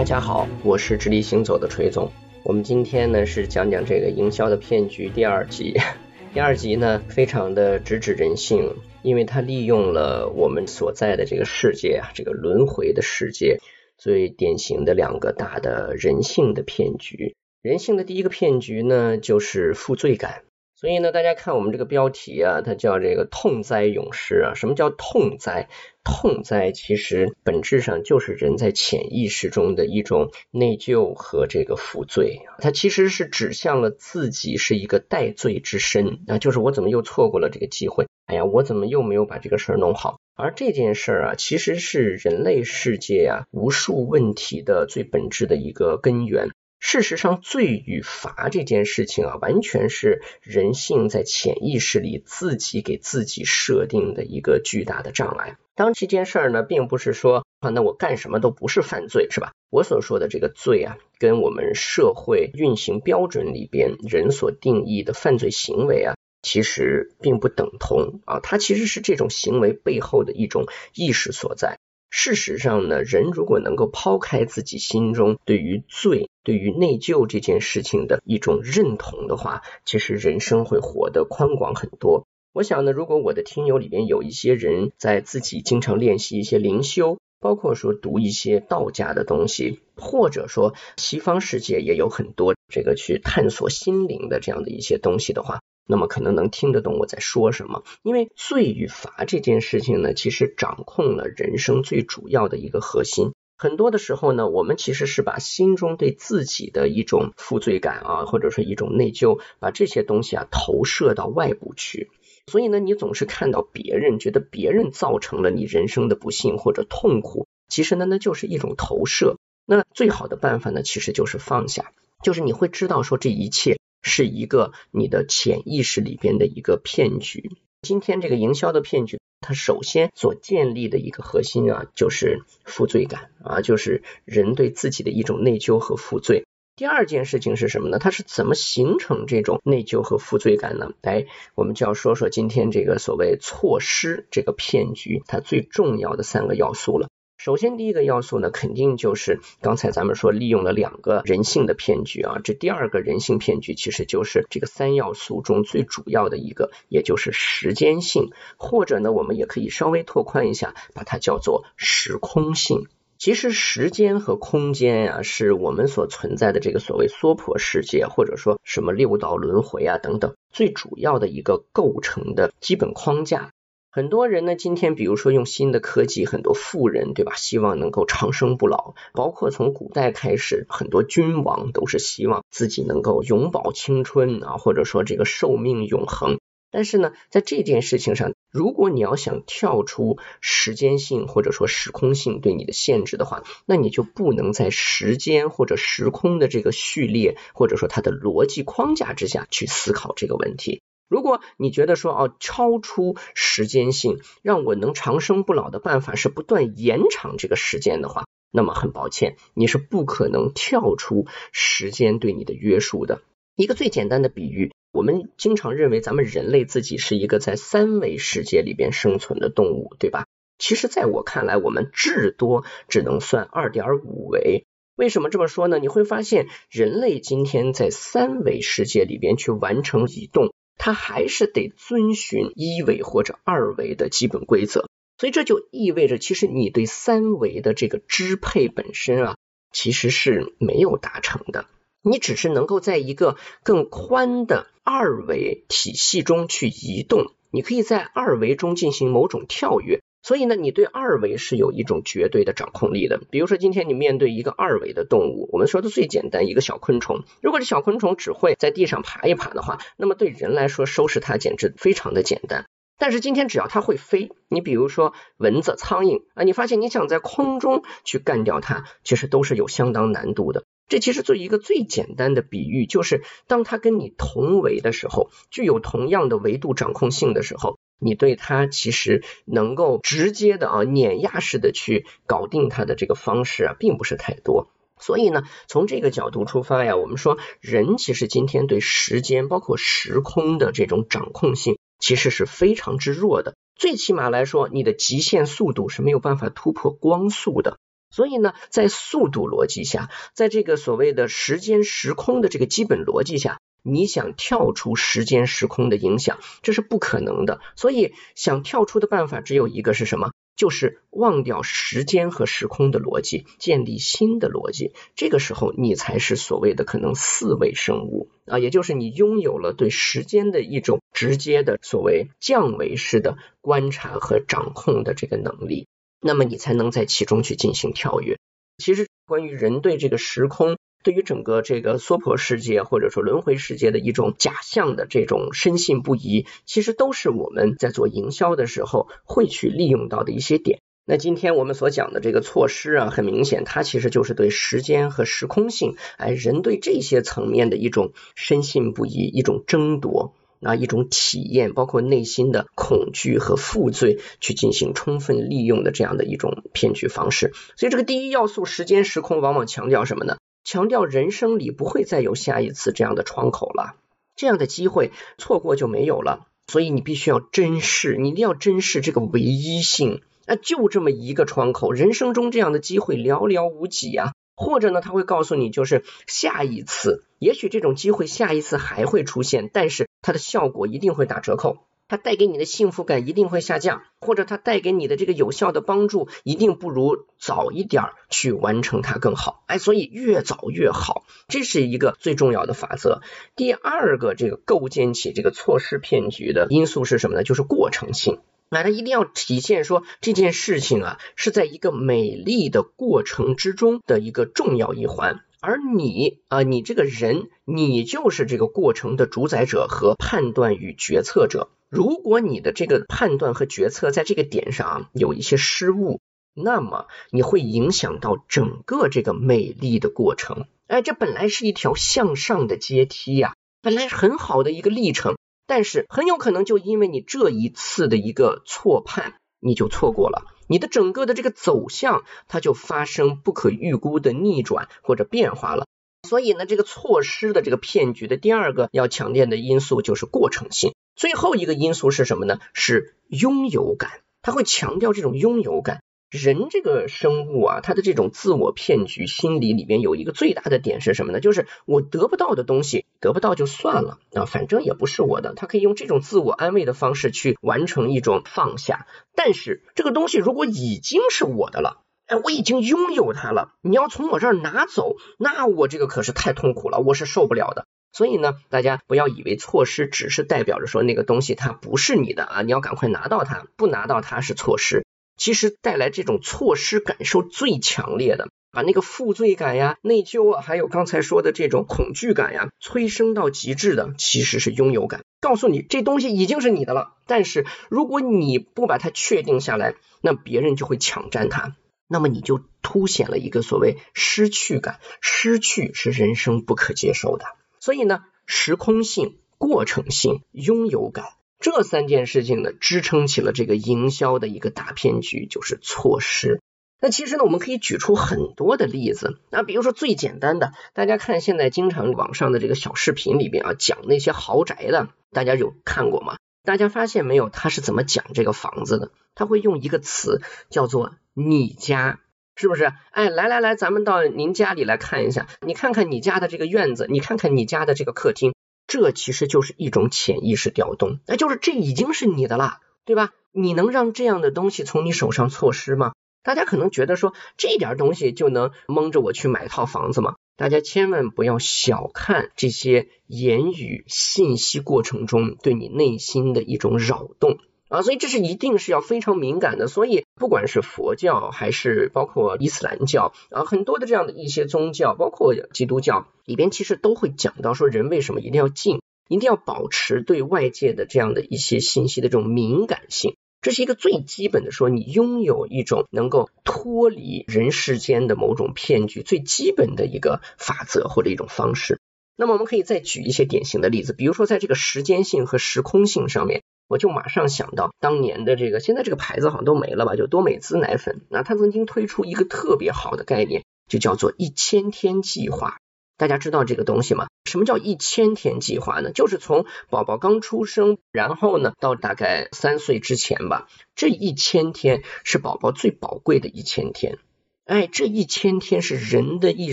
[0.00, 2.10] 大家好，我是直立行走的锤总。
[2.42, 5.74] 我们今天呢是讲讲这个营销的骗局第二集。
[6.32, 13.58] 第二集呢非常的直指人性，因为它利用了我们所在的这个世界啊，这个轮回的世界
[13.98, 17.36] 最典型的两个大的人性的骗局。
[17.60, 20.44] 人性的第一个骗局呢就是负罪感。
[20.80, 24.54] 所以呢，大家看我们这个标题啊，它叫这个痛哉勇士啊。
[24.54, 25.68] 什么叫痛哉？
[26.04, 32.40] 痛哉其实本质上就是人在潜意识中的一种内疚和这个负罪。
[32.60, 38.06] 它其实是指向了自己是一个戴罪之身啊，就是我怎么又错过了这个机会？
[38.24, 40.18] 哎呀，我怎么又没有把这个事儿弄好？
[40.34, 46.48] 而这件事儿啊，其实是人类世界啊无数问题的最本质的一个根源。
[46.80, 55.58] 事实上，罪与罚这件事情啊，完全是人性在潜意识里自己给自己设定的一个巨大的障碍。
[55.74, 59.52] 当这件事儿呢，并不是说啊，那我干什么都不是犯罪，是吧？
[59.70, 71.78] 我所说的这个罪啊，跟我们社会运行标准里边人所定义的犯罪行为啊，其实并不等同啊，它其实是这种行为背后的一种意识所在。
[72.10, 82.26] 事实上呢，人如果能够抛开自己心中对于罪、对于内疚这件事情的一种认同的话，其实人生会活得宽广很多。
[82.52, 95.60] 我想呢，如果我的听友里边有一些人在自己经常练习一些灵修，包括说读一些道家的东西，或者说西方世界也有很多这个去探索心灵的这样的一些东西的话。
[95.90, 103.32] 那么可能能听得懂我在说什么，因为罪与罚这件事情呢，其实掌控了人生最主要的一个核心。
[103.58, 112.08] 很多的时候呢，我们其实是把心中对自己的一种负罪感啊，或者说一种内疚，把这些东西啊投射到外部去。
[112.46, 119.36] 所以呢，你总是看到别人，觉得别人造成了你人生的不幸或者痛苦，其实呢，那就是一种投射。
[119.66, 123.79] 那最好的办法呢，其实就是放下，就是你会知道说这一切。
[124.02, 127.50] 是一个你的潜意识里边的一个骗局。
[127.82, 136.44] 今天这个营销的骗局，它首先所建立的一个核心啊，就是负罪感啊，就是人对自己的一种内疚和负罪。
[136.76, 137.98] 第二件事情是什么呢？
[137.98, 140.92] 它是怎么形成这种内疚和负罪感呢？
[141.02, 147.08] 来，我们就要说说今天这个所谓错失这个骗局它最重要的三个要素了。
[147.42, 152.38] 首先，第一个要素呢，肯定就是刚才咱们说利用了两个人性的骗局啊。
[152.44, 162.88] 这第二个人性骗局，其实就是这个三要素中最主要的一个，也就是时间性，或者呢，我们也可以稍微拓宽一下，把它叫做时空性。
[163.16, 173.50] 其实，时间和空间呀，是我们所存在的这个所谓娑婆世界，或者说什么六道轮回啊等等，最主要的一个构成的基本框架。
[173.92, 186.38] 很多人呢，今天比如说用新的科技，很多富人对吧，希望能够长生不老，包括从古代开始，很多君王都是希望自己能够永葆青春啊，或者说这个寿命永恒。
[186.70, 200.80] 但是呢，在这件事情上，如果你要想跳出时间性或者说时空性对你的限制的话，那你就不能在时间或者时空的这个序列或者说它的逻辑框架之下去思考这个问题。
[201.10, 213.22] 如果你觉得说哦，超出时间性让我能长生不老的办法是不断延长这个时间的话，那么很抱歉，你是不可能跳出时间对你的约束的。
[213.56, 220.26] 一个最简单的比喻，我们经常认为咱们人类自己是一个在三维世界里边生存的动物，对吧？
[220.58, 224.64] 其实，在我看来，我们至多只能算二点五维。
[224.94, 225.78] 为什么这么说呢？
[225.78, 230.49] 你会发现，人类今天在三维世界里边去完成移动。
[230.82, 234.86] 它还是得遵循一维或者二维的基本规则，
[235.18, 239.36] 所以这就意味着，其实你对三维的这个支配本身啊，
[239.70, 241.66] 其实是没有达成的。
[242.00, 250.00] 你只是能够在一个更宽的二维体系中去移动，你可以在二维中进行某种跳跃。
[250.22, 253.20] 所以呢，你对二维是有一种绝对的掌控力的。
[253.30, 257.24] 比如说，今天你面对一个二维的动物，我们说的最简单，一个小昆虫。
[257.40, 262.66] 如果这小昆虫只会在地上爬一爬的话，那么对人来说收拾它简直非常的简单。
[262.98, 270.64] 但是今天只要它会飞，你比如说蚊子、苍蝇啊，你发现你想在空中去干掉它，其实都是有相当难度的。
[270.86, 277.78] 这其实做一个最简单的比喻，就是当它跟你同维的时候，具有同样的维度掌控性的时候。
[278.00, 284.70] 你对它其实能够直接的啊碾压式的去搞定它的这个方式啊，并不是太多。
[284.98, 293.54] 所以呢，从这个角度出发呀，我们说人其实今天对时间包括时空的这种掌控性，其实是非常之弱的。
[293.76, 297.78] 最起码来说，你的极限速度是没有办法突破光速的。
[298.10, 307.60] 所以呢，在速度逻辑下，在这个所谓的时间时空的这个基本逻辑下，你想跳出时间时空的影响，这是不可能的。
[307.76, 310.32] 所以，想跳出的办法只有一个是什么？
[310.56, 314.92] 就是忘掉时间和时空的逻辑，建立新的逻辑。
[315.14, 325.86] 这个时候，你才是所谓的可能四维生物啊，也就是你拥有了对时间的一种直接的所谓降维式的观察和掌控的这个能力。
[326.20, 328.36] 那么你才能在其中去进行跳跃。
[328.76, 340.80] 其实关于人对这个时空，对于整个这个娑婆世界或者说轮回世界的一种假象的这种深信不疑，其实都是我们在做营销的时候会去利用到的一些点。
[341.06, 350.34] 那今天我们所讲的这个措施啊，很明显，它其实就是对时间和时空性，哎，人对这些层面的一种深信不疑，一种争夺。
[350.62, 357.54] 啊，一种体验，包括内心的恐惧和负罪，去进行充分利用的这样的一种骗局方式。
[357.76, 360.36] 所以，这个第一要素时间时空，往往强调什么呢？
[360.64, 363.96] 强调人生里不会再有下一次这样的窗口了，
[364.36, 366.46] 这样的机会错过就没有了。
[366.68, 370.22] 所以，你必须要珍视，你一定要珍视这个唯一性。
[370.46, 374.32] 那就这么一个窗口，人生中这样的机会寥寥无几啊。
[374.56, 381.78] 或者呢，他会告诉你，就是下一次，也许这种机会下一次还会出现，但是它的效果一定会打折扣，
[382.10, 389.62] 它带给你的幸福感一定会下降，或者它带给你的这个有效的帮助一定不如早一点去完成它更好。
[389.68, 393.22] 哎，所以越早越好，这是一个最重要的法则。
[393.54, 397.44] 第二个，这个构建起这个错失骗局的因素是什么呢？
[397.44, 398.40] 就是过程性。
[398.72, 411.68] 那它一定要体现说这件事情啊是在一个美丽的过程之中的一个重要一环，而你啊，你这个人，你就是这个过程的主宰者和判断与决策者。
[411.88, 416.20] 如果你的这个判断和决策在这个点上有一些失误，
[416.54, 420.66] 那么你会影响到整个这个美丽的过程。
[420.86, 425.36] 哎，这本来是一条向上的阶梯呀，本来是很好的一个历程。
[425.66, 435.88] 但是很有可能就因为你这一次的一个错判，你就错过了你的整个的这个走向，它就发生不可预估的逆转或者变化了。
[436.28, 440.94] 所以呢，这个措施的这个骗局的第二个要强调的因素就是过程性。
[441.16, 442.60] 最后一个因素是什么呢？
[442.72, 446.04] 是拥有感，它会强调这种拥有感。
[446.30, 451.40] 人这个生物啊，他的这种自我骗局心理里面有一个最大的点是什么呢？
[451.40, 455.54] 就是我得不到的东西，得不到就算了啊，反正也不是我的。
[455.54, 459.08] 他可以用这种自我安慰的方式去完成一种放下。
[459.34, 467.86] 但是这个东西如果已经是我的了，哎，我已经拥有它了，你要从我这儿拿走，那我这个可是太痛苦了，我是受不了的。
[468.12, 475.04] 所以呢，大家不要以为错失只是代表着说那个东西它不是你的啊，你要赶快拿到它，不拿到它是错失。
[475.40, 485.22] 其实带来这种错失感受最强烈的，把那个负罪感呀、内疚啊，还有刚才说的这种恐惧感呀，催生到极致的，其实是拥有感。
[485.40, 491.74] 告诉你这东西已经是你的了，但是如果你不把它确定下来，那别人就会抢占它，
[492.06, 495.00] 那么你就凸显了一个所谓失去感。
[495.22, 497.46] 失去是人生不可接受的。
[497.80, 501.24] 所以呢，时空性、过程性、拥有感。
[501.60, 506.60] 这三件事情呢，支撑起了这个营销的一个大骗局，就是错失。
[507.02, 509.38] 那其实呢，我们可以举出很多的例子。
[509.50, 516.36] 那比如说最简单的，大家看现在经常网上的这个小视频里边啊，讲那些豪宅的，大家有看过吗？
[516.62, 519.10] 大家发现没有，他是怎么讲这个房子的？
[519.34, 522.20] 他会用一个词叫做“你家”，
[522.56, 522.92] 是不是？
[523.12, 528.52] 哎，来来来，咱们到您家里来看一下，你看看你家的这个院子，你看看你家的这个客厅。
[528.90, 533.30] 这其实就是一种潜意识调动，那就是这已经是你的啦，对吧？
[533.52, 536.12] 你能让这样的东西从你手上错失吗？
[536.42, 540.34] 大家可能觉得说这点东西就能蒙着我去买套房子吗？
[540.56, 547.58] 大家千万不要小看这些言语信息过程中对你内心的一种扰动。
[547.90, 549.88] 啊，所以这是一定是要非常敏感的。
[549.88, 563.34] 所以不管是佛教还是包括伊斯兰教啊，很多的这样的一些宗教，包括基督教里边，其实都会讲到说，人为什么一定要静，一定要保持对外界的这样的一些信息的这种敏感性。
[563.60, 571.98] 这是一个最基本的，说你拥有一种能够脱离人世间的某种骗局最基本的一个法则或者一种方式。
[572.36, 576.62] 那么我们可以再举一些典型的例子，比如说在这个时间性和时空性上面。
[576.90, 580.16] 我就马上想到当年的这个，现在这个牌子好像都没了吧？
[580.16, 585.76] 就多美滋奶粉，那它曾经推出一个特别好的概念，就叫做一千天计划。
[586.16, 587.28] 大家知道这个东西吗？
[587.44, 589.12] 什么叫一千天计划呢？
[589.12, 597.18] 就是从宝宝刚出生，然后呢到大概三岁之前吧，这一千天是宝宝最宝贵的一千天。
[597.66, 599.72] 哎，这一千天是人的一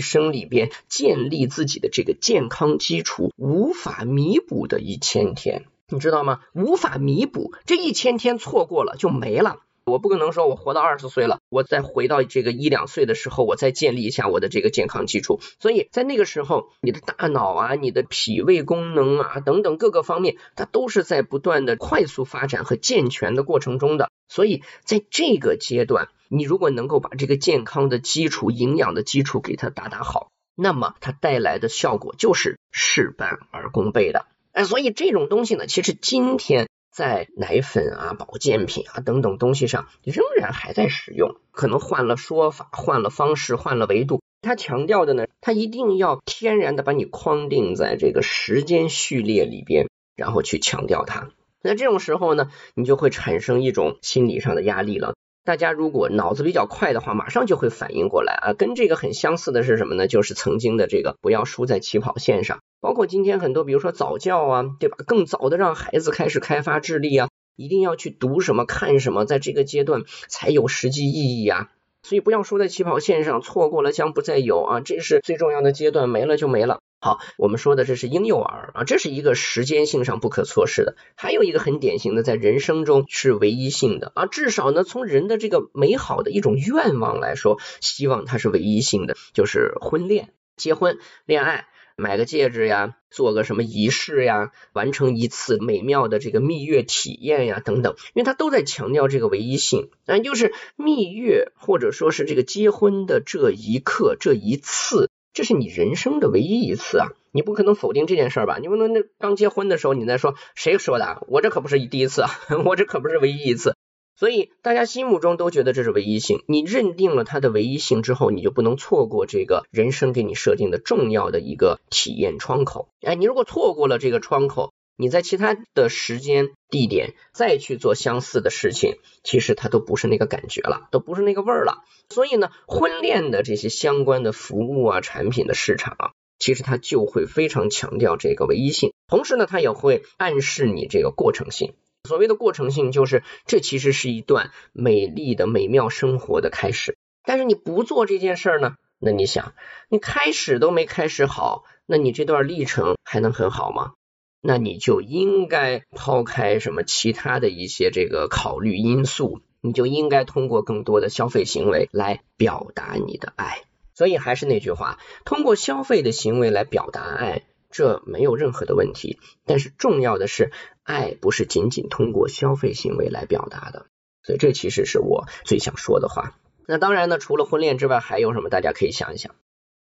[0.00, 6.40] 生里边建立自己的这个健康基础无法弥补的一千天，你知道吗？
[6.52, 9.60] 无法弥补，这一千天错过了就没了。
[9.86, 15.40] 我不可能说我活到二十岁了，我再回到这个一两岁的时候，我再建立一下我的这个健康基础。
[15.58, 24.10] 所以在那个时候，你的大脑啊、你的脾胃功能啊等等各个方面，它都是在不断的快速发展和健全的过程中的。
[24.28, 34.26] 所以在这个阶段，你如果能够把这个健康的基础、营养的基础给它打打好，那么它带来的效果就是事半而功倍的。
[34.58, 44.20] 哎，所以这种东西呢，其实今天在奶粉啊、保健品啊等等东西上仍然还在使用，可能换了说法、换了方式、换了维度。
[44.42, 49.86] 它强调的呢，它一定要天然的把你框定在这个时间序列里边，
[50.16, 51.30] 然后去强调它。
[51.62, 55.14] 那这种时候呢，你就会产生一种心理上的压力了。
[55.44, 58.52] 大家如果脑子比较快的话，马上就会反应过来啊。
[58.54, 60.08] 跟这个很相似的是什么呢？
[60.08, 62.58] 就是曾经的这个不要输在起跑线上。
[62.80, 64.96] 包括今天很多，比如说早教啊，对吧？
[65.06, 71.68] 更早的让孩子开始开发智力啊，一定要去读什么、看什么，在这个阶段才有实际意义啊。
[72.04, 74.80] 所以不要输在起跑线上，错过了将不再有啊。
[74.80, 76.78] 这是最重要的阶段，没了就没了。
[77.00, 80.96] 好，我们说的这是婴幼儿啊，这是一个时间性上不可错失的。
[81.16, 91.66] 还有一个很典型的，在人生中是唯一性的啊，至少呢，从人的这个美好的一种愿望来说，希望它是唯一性的，就是婚恋、结婚、恋爱，
[92.00, 105.10] 买个戒指呀，做个什么仪式呀，完成一次美妙的这个蜜月体验呀，等等，因为它都在强调这个唯一性，啊，就是蜜月或者说是这个结婚的这一刻、这一次。
[105.34, 107.08] 这是你人生的唯一一次啊！
[107.30, 108.58] 你不可能否定这件事儿吧？
[108.60, 111.24] 你不能那刚结婚的时候你再说谁说的？
[111.28, 112.30] 我这可不是第一次啊，
[112.64, 113.76] 我这可不是唯一一次。
[114.18, 116.42] 所以大家心目中都觉得这是唯一性。
[116.48, 122.88] 你认定了它的唯一性之后，你就不能错过这个人生给你设定的重要的一个体验窗口。
[123.00, 131.84] 哎，你如果错过了这个窗口，你在其他的时间地点再去做相似的事情，其实它都不是那个感觉了，都不是那个味儿了。
[132.08, 136.10] 所以呢，婚恋的这些相关的服务啊、产品的市场啊，
[136.40, 141.74] 其实它就会非常强调这个唯一性，同时呢，它也会暗示你这个过程性。
[142.08, 146.96] 所谓的过程性，就是这其实是一段美丽的美妙生活的开始。
[147.24, 149.54] 但是你不做这件事儿呢，那你想，
[149.88, 153.92] 你开始都没开始好，那你这段历程还能很好吗？
[154.40, 163.62] 那你就应该抛开什么其他的一些这个考虑因素，你就应该通过更多的消费行为来表达你的爱。
[163.94, 169.18] 所以还是那句话，通过消费的行为来表达爱，这没有任何的问题。
[169.44, 170.52] 但是重要的是，
[170.88, 173.86] 爱不是仅仅通过消费行为来表达的。
[174.22, 176.38] 所以这其实是我最想说的话。
[176.66, 178.48] 那当然呢，除了婚恋之外，还有什么？
[178.48, 179.34] 大家可以想一想。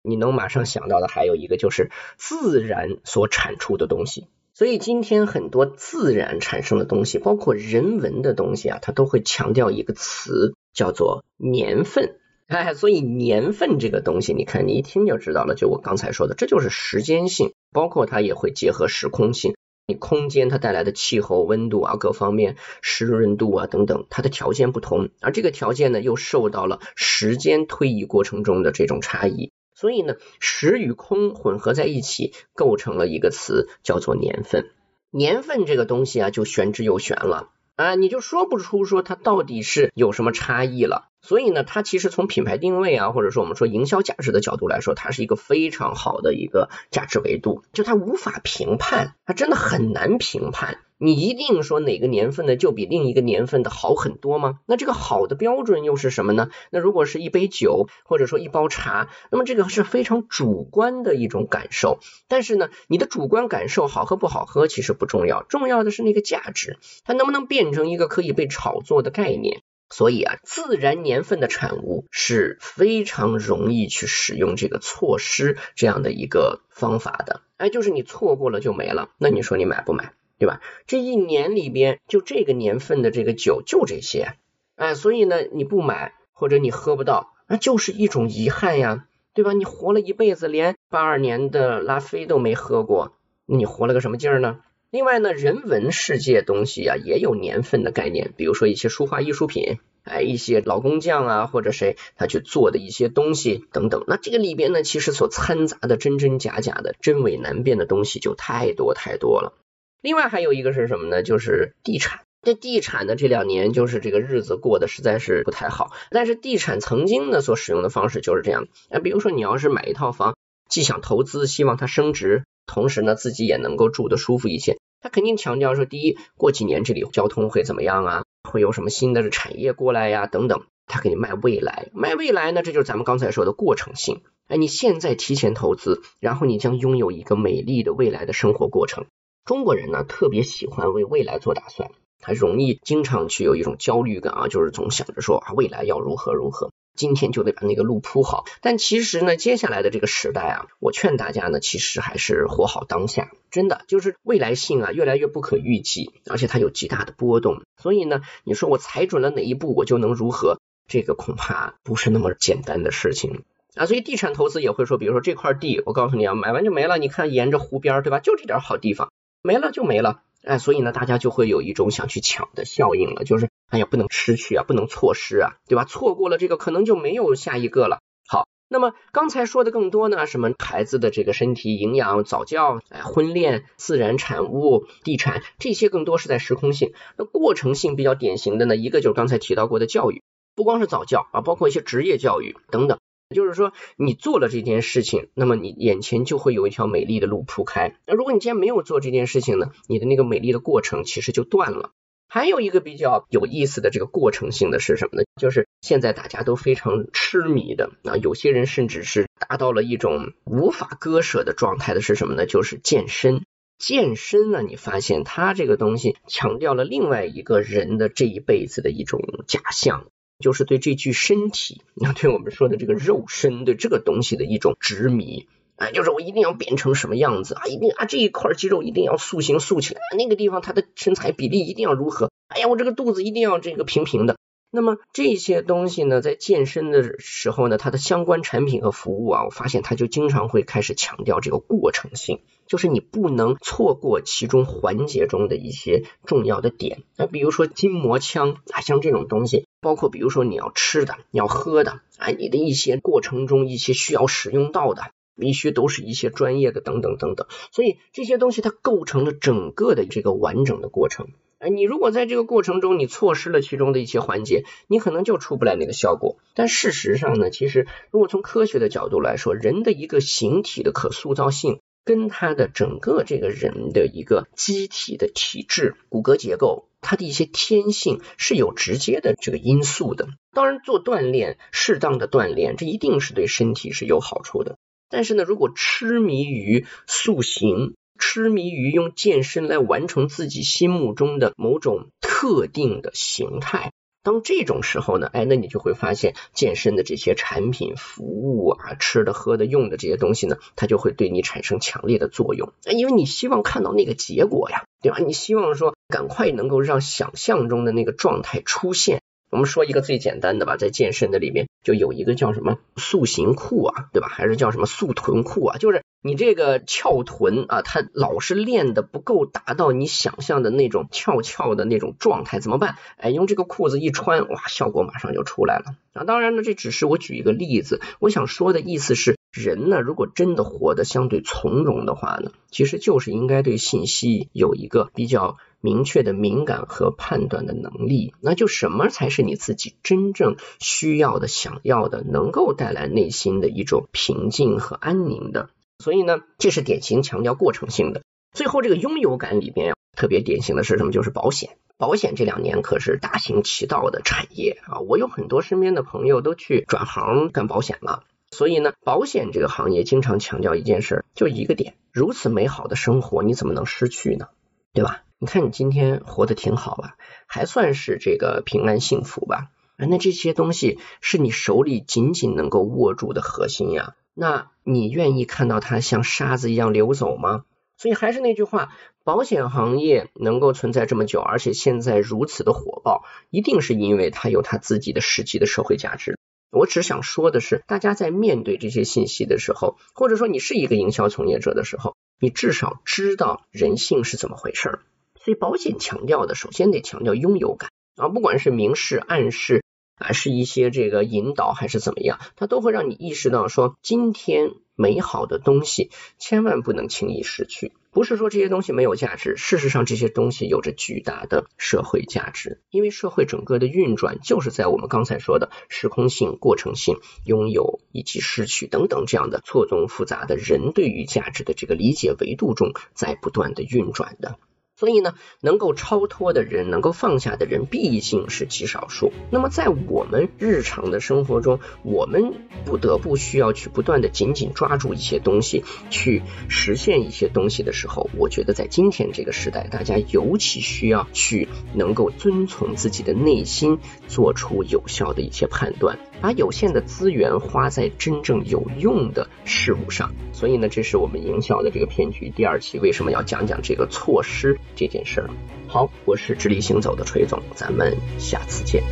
[0.03, 4.27] 你能马上想到的还有一个就是自然所产出的东西。
[4.53, 12.19] 所以今天很多自然产生的东西，包括人文的东西啊，它都会强调一个词，叫做年份。
[12.47, 19.55] 哎，所以年份这个东西，你看你一听就知道了，就我刚才说的，这就是时间性，包括它也会结合时空性。
[19.89, 29.53] 你空间它带来的气候、温度啊，各方面湿润度啊等等，它的条件不同，而这个条件呢，又受到了时间推移过程中的这种差异。
[29.73, 34.71] 所以呢，时与空混合在一起，构成了一个词，叫做年份。
[35.09, 41.07] 年份这个东西啊，就玄之又玄了啊，你就说不出说它到底是有什么差异了。
[41.21, 50.79] 所以呢，它其实从品牌定位啊，或者说我们说营销价值的角度来说，它是一个非常好的一个价值维度，就它无法评判，它真的很难评判。
[50.99, 54.59] 你一定说哪个年份的就比另一个年份的好很多吗？
[54.65, 56.49] 那这个好的标准又是什么呢？
[56.71, 61.99] 那如果是一杯酒或者说一包茶，那么这个是非常主观的一种感受。
[62.27, 69.61] 但是呢，你的主观感受好喝不好喝其实不重要，重要的是那个价值，它能不能变成一个可以被炒作的概念？
[69.89, 77.41] 所以啊，自然年份的产物是非常容易去使用这个措施这样的一个方法的。
[77.55, 80.11] 哎，就是你错过了就没了，那你说你买不买？
[80.39, 80.61] 对吧？
[80.85, 84.35] 这一年里边就这个年份的这个酒就这些，
[84.75, 89.53] 哎，所以呢你不买或者你喝不到，那就是一种遗憾呀，对吧？
[89.53, 93.13] 你活了一辈子连八二年的拉菲都没喝过，
[93.45, 94.59] 那你活了个什么劲儿呢？
[94.89, 109.53] 另外呢，人文世界东西啊也有年份的概念，比如说一些书画艺术品，哎，一些老工匠啊或者谁他去做的一些东西等等，那这个里边呢其实所掺杂的真真假假的真伪难辨的东西就太多太多了。
[110.01, 111.23] 另外还有一个是什么呢？
[111.23, 112.21] 就是地产。
[112.43, 120.37] 这地产的这两年就是这个日子过得实在是不太好，但是地产曾经呢所使用的方式就是这样，啊，比如说你要是买一套房，
[120.69, 139.05] 既想投资，希望它升值，同时呢自己也能够住得舒服一些，他肯定强调说，第一，过几年这里交通会怎么样啊，会有什么新的产业过来呀，等等，他给你卖未来，卖未来呢，这就是咱们刚才说的过程性，哎，你现在提前投资，然后你将拥有一个美丽的未来的生活过程。
[139.47, 141.89] 中国人呢特别喜欢为未来做打算。
[142.19, 148.43] 他容易经常去有一种焦虑感啊，就是总想着说啊未来要如何如何，今天就得把那个路铺好。
[148.59, 153.31] 但其实呢，接下来的这个时代啊，我劝大家呢，其实还是活好当下。
[153.49, 157.61] 真的就是未来性啊，越来越不可预计，而且它有极大的波动。
[157.81, 160.59] 所以呢，你说我踩准了哪一步，我就能如何？
[160.89, 163.43] 这个恐怕不是那么简单的事情
[163.75, 163.85] 啊。
[163.85, 166.97] 所以地产投资也会说，比如说这块地，我告诉你啊，买完就没了。
[166.97, 168.19] 你看沿着湖边，对吧？
[168.19, 169.11] 就这点好地方，
[169.47, 170.21] 没了就没了。
[170.43, 175.85] 哎，所以呢，大家就会有一种想去抢的效应了，就是哎呀，不能失去啊，不能错失啊，对吧？
[175.85, 177.99] 错过了这个，可能就没有下一个了。
[178.27, 186.93] 好，那么刚才说的更多呢，什么孩子的这个身体营养、早教、哎，婚恋、自然产物、地产，这些更多是在时空性。
[187.17, 190.21] 那过程性比较典型的呢，一个就是刚才提到过的教育，
[190.55, 192.99] 不光是早教啊，包括一些职业教育等等。
[193.35, 197.95] 就是说，你做了这件事情，那么你眼前就会有一条美丽的路铺开。
[198.05, 201.91] 那如果你今天没有做这件事情呢，你的那个美丽的过程其实就断了。
[202.29, 205.25] 还有一个比较有意思的这个过程性的是什么呢？
[205.39, 212.45] 就是现在大家都非常痴迷的啊，有些人甚至是达到了一种无法割舍的状态的是什么呢？
[212.45, 213.43] 就是健身。
[213.77, 220.07] 健身呢，你发现它这个东西强调了另外一个人的这一辈子的一种假象。
[220.39, 234.37] 就是对这具身体，那对我们说的这个肉身，对这个东西的一种执迷，哎，就是我一定要变成什么样子啊，一定啊这一块肌肉一定要塑形塑起来，那个地方它的身材比例一定要如何，哎呀，我这个肚子一定要这个平平的。
[234.69, 247.03] 那么这些东西呢，在健身的时候呢，它的相关产品和服务啊，我发现它就经常会开始强调这个过程性，就是你不能错过其中环节中的一些重要的点。
[247.15, 257.47] 那比如说筋膜枪啊，像这种东西，包括比如说你要吃的、你要喝的啊，你的一些过程中一些需要使用到的，必须都是一些专业的等等等等。
[257.71, 261.29] 所以这些东西它构成了整个的这个完整的过程。
[261.59, 266.37] 哎，你如果在这个过程中你错失了其中的一些环节，你可能就出不来那个效果。
[266.53, 280.27] 但事实上呢，其实如果从科学的角度来说，人的一个形体的可塑造性，跟他的整个这个人的一个机体的体质、骨骼结构，他的一些天性是有直接的这个因素的。
[280.53, 284.77] 当然，做锻炼，适当的锻炼，这一定是对身体是有好处的。
[285.09, 293.91] 但是呢，如果痴迷于塑形，痴迷于用健身来完成自己心目中的某种特定的形态，
[294.23, 305.19] 当这种时候呢，哎，那你就会发现健身的这些产品、服务啊，吃的、喝的、用的这些东西呢，它就会对你产生强烈的作用，因为你希望看到那个结果呀，对吧？
[305.19, 309.21] 你希望说赶快能够让想象中的那个状态出现。
[309.49, 314.27] 我们说一个最简单的吧，在健身的里面就有一个叫什么塑形裤啊，对吧？
[314.27, 315.77] 还是叫什么塑臀裤啊？
[315.77, 322.97] 就是你这个翘臀啊，它老是练的不够达到你想象的那种翘翘的那种状态，怎么办？
[323.15, 326.25] 哎，用这个裤子一穿，哇，效果马上就出来了啊！
[326.25, 335.57] 当然呢，这只是我举一个例子，我想说的意思是，人呢，如果真的活得相对从容的话呢，其实就是应该对信息有一个比较。
[335.79, 345.69] 明确的敏感和判断的能力，那就什么才是你自己真正需要的、想要的，能够带来内心的一种平静和安宁的。
[345.99, 348.23] 所以呢，这是典型强调过程性的。
[348.53, 351.11] 最后，这个拥有感里边特别典型的是什么？
[351.11, 351.77] 就是保险。
[351.99, 354.99] 保险这两年可是大行其道的产业啊！
[355.01, 358.23] 我有很多身边的朋友都去转行干保险了。
[358.51, 364.47] 所以呢，保险这个行业经常强调一件事，就一个点：如此美好的生活，你怎么能失去呢？
[364.93, 365.23] 对吧？
[365.39, 369.69] 你看你今天活得挺好吧，还算是这个平安幸福吧？
[369.97, 374.15] 那这些东西是你手里紧紧能够握住的核心呀。
[374.33, 377.65] 那你愿意看到它像沙子一样流走吗？
[377.97, 386.36] 所以还是那句话，保险行业能够存在这么久，而且现在如此的火爆，一定是因为它有它自己的实际的社会价值。
[386.71, 394.99] 我只想说的是，大家在面对这些信息的时候，或者说你是一个营销从业者的时候，你至少知道人性是怎么回事儿。
[395.39, 399.83] 所以保险强调的，首先得强调拥有感啊，不管是明示、暗示
[400.15, 407.93] 啊，是一些这个引导还是怎么样，它都会让你意识到说，今天美好的东西千万不能轻易失去。
[408.11, 424.57] 不是说这些东西没有价值，事实上这些东西有着巨大的社会价值，因为社会整个的运转就是在我们刚才说的时空性、过程性、拥有以及失去等等这样的错综复杂的人对于价值的这个理解维度中在不断的运转的。
[424.97, 429.31] 所以呢，能够超脱的人，能够放下的人，毕竟是极少数。
[429.51, 446.17] 那么在我们日常的生活中，我们不得不需要去不断的紧紧抓住一些东西，去实现一些东西的时候，我觉得在今天这个时代，大家尤其需要去能够遵从自己的内心，做出有效的一些判断。
[446.41, 455.49] 把有限的资源花在真正有用的事物上，所以呢，这是我们营销的这个骗局第二期为什么要讲讲这个措施这件事儿。
[455.87, 459.03] 好，我是直立行走的锤总，咱们下次见。